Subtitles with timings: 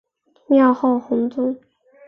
[0.47, 1.55] 庙号弘宗。